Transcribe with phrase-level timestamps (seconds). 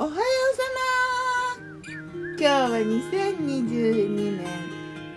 [0.00, 0.62] おはようさ
[1.42, 1.82] ま
[2.38, 4.46] 今日は2022年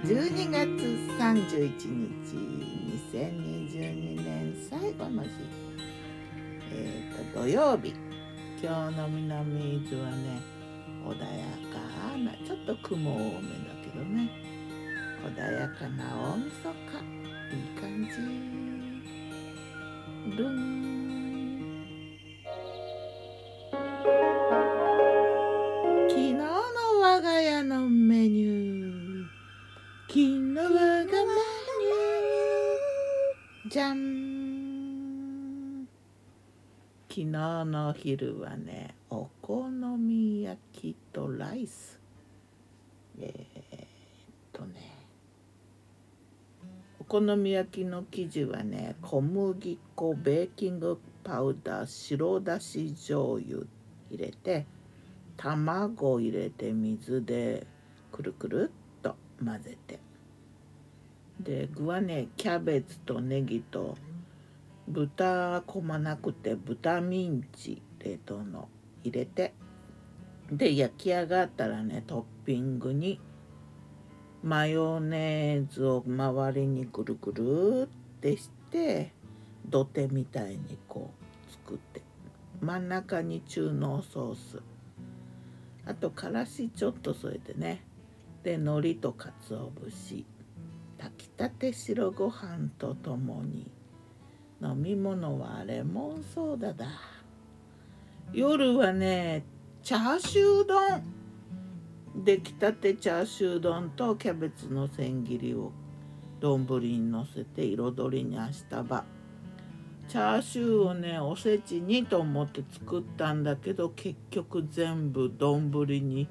[0.04, 0.66] 12月
[1.20, 2.34] 31日。
[3.14, 5.30] 2022年最後の日。
[6.74, 7.94] えっ、ー、と土曜日。
[8.60, 10.42] 今日の南伊豆はね
[11.06, 11.78] 穏やか
[12.18, 14.32] なちょっと雲多めだけどね。
[15.24, 17.06] 穏やかな大晦日
[17.56, 17.86] いい感
[20.26, 20.38] じ。
[20.38, 20.91] ルン。
[33.70, 35.88] じゃん。
[37.08, 41.98] 昨日の昼はねお好み焼きとライス。
[43.22, 43.86] えー、っ
[44.52, 44.82] とね
[47.00, 53.66] お好み焼きの生地はね小麦粉ベーキングパウダー白だし醤油
[54.10, 54.66] 入れて
[55.38, 57.66] 卵入れて水で
[58.12, 58.81] くるくるっ
[59.44, 60.00] 混ぜて。
[61.40, 63.98] で具はねキャベツとネギと
[64.88, 68.70] 豚こまなくて豚ミンチ冷凍の
[69.04, 69.54] 入れて。
[70.52, 73.20] で焼き上がったらねトッピングに
[74.44, 79.14] マヨネーズを周りにぐるぐるってして
[79.70, 81.12] 土手みたいにこ
[81.50, 82.02] う作って。
[82.60, 84.62] 真ん中に中濃ソース。
[85.86, 87.82] あとからしちょっと添えてね。
[88.44, 90.26] で海苔と鰹節
[90.98, 93.70] 炊きたて白ご飯とともに
[94.62, 96.86] 飲み物はレモンソーダだ。
[98.34, 99.44] 夜はね
[99.84, 101.04] チャーシュー丼。
[102.14, 105.72] 出来たてチャーシュー丼とキャベツの千切りを
[106.40, 109.06] 丼にのせて彩りにあしたば。
[110.08, 116.28] チャーシューをねおせちにと思って作ったんだけど結局全部丼に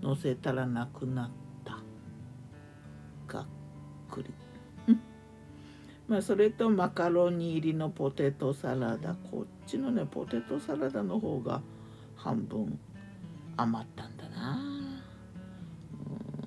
[0.00, 1.43] のせたらなくなった。
[4.14, 4.32] くり。
[6.06, 9.14] まあそれとマカロニ入りのポテトサラダ。
[9.14, 11.62] こっちのねポテトサラダの方が
[12.14, 12.78] 半分
[13.56, 14.58] 余ったんだな。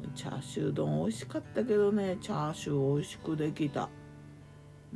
[0.04, 2.18] うんチャーシュー丼美味しかったけどね。
[2.22, 3.90] チャーシュー美味しくできた。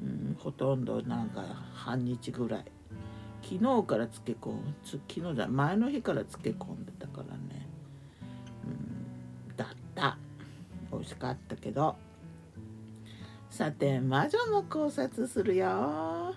[0.02, 1.44] うんほとんどなんか
[1.74, 2.66] 半日ぐらい。
[3.42, 4.62] 昨日から漬け込む。
[4.84, 7.68] 昨日じゃ前の日から漬け込んでたからね。
[8.64, 10.18] うんだった。
[10.92, 11.96] 美味しかったけど
[13.62, 16.34] さて魔女の考察するよ。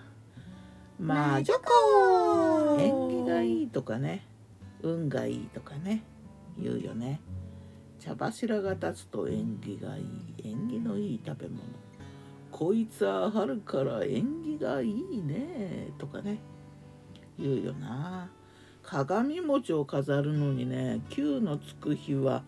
[0.99, 4.27] 魔女子縁起がいいとかね。
[4.83, 6.03] 運がいいとかね。
[6.55, 7.19] 言うよね。
[7.99, 10.05] 茶柱が立つと縁起がいい。
[10.43, 11.61] 縁起のいい食べ物。
[12.51, 16.37] こいつは春から縁起がいいねとかね。
[17.39, 18.29] 言うよな。
[18.83, 22.43] 鏡餅を飾るのにね9のつく日は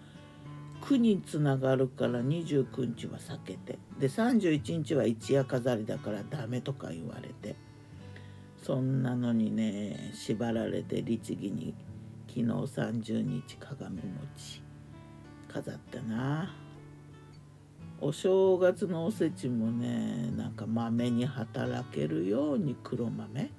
[0.87, 3.77] 9につながるから29日は避けて。
[3.99, 7.57] で31日は一夜飾りだからダメとか言われて。
[8.63, 11.73] そんなのにね縛られて律儀に
[12.27, 14.61] 昨日30日鏡餅
[15.49, 16.55] 飾ったな。
[17.99, 23.51] お正月のおせちもねなんか豆に働けるように黒豆。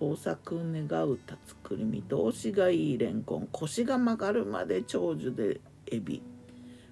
[0.00, 3.48] 豊作願うたつくり見通しがいいレンコン。
[3.50, 6.22] 腰が曲がるまで長寿でエビ。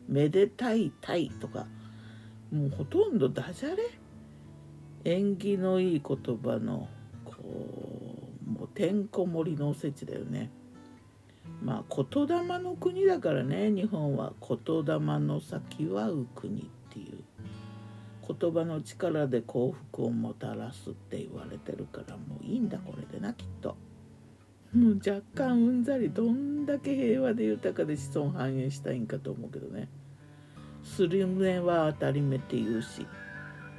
[0.08, 1.66] めでたいたいとか
[2.52, 3.82] もうほとんどダジャレ？
[5.04, 6.88] 縁起のいい言葉の
[7.24, 7.34] こ
[8.46, 10.50] うもうてんこ盛りのおせちだよね。
[11.62, 14.32] まあ言霊の国だからね日本は。
[14.40, 17.24] 言霊の先はう国っていう。
[18.26, 23.76] 言葉の力で幸福をもたらすって言われてるからもういいんだこれでなきっと。
[24.74, 29.88] もう若干うんざりどんだけ平和で豊かで子孫繁栄したいんかと思うけどね。
[30.82, 33.06] スリムネは当たり目って言うし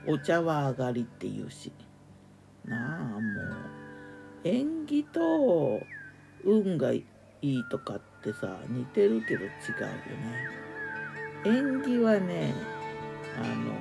[0.07, 1.73] お茶は上がりって言うし。
[2.63, 3.21] なあもう。
[4.45, 5.81] 縁起と
[6.45, 7.03] 運がい
[7.41, 10.47] いとかってさ似てるけど違うよね。
[11.43, 12.53] 縁起はね
[13.37, 13.73] あの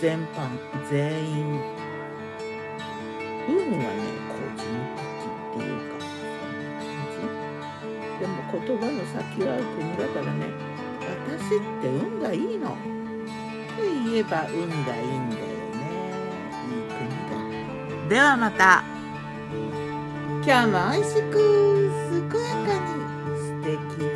[0.00, 0.48] 全般
[0.90, 1.60] 全員。
[3.48, 3.88] 運はね
[4.28, 5.13] 個人。
[5.54, 10.46] っていうかそんな感じでも言葉の先は国だからね。
[11.00, 12.70] 私って運がいいの。
[12.70, 12.74] っ
[13.76, 15.82] て言えば運がいいんだよね。
[16.70, 16.98] いい国
[18.00, 18.08] だ。
[18.08, 18.84] ではまた。
[20.46, 21.34] 今日も美味しく
[22.30, 22.92] 健やかに
[23.38, 23.72] 素敵
[24.12, 24.13] な